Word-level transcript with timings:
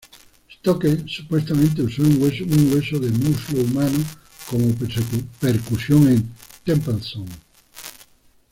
Stokes 0.51 1.03
supuestamente 1.11 1.79
usó 1.83 2.01
un 2.01 2.19
hueso 2.23 2.97
de 2.97 3.11
muslo 3.11 3.61
humano 3.61 3.99
como 4.49 4.73
percusión 5.39 6.07
en 6.09 6.27
"Temple 6.65 7.03
Song". 7.03 7.29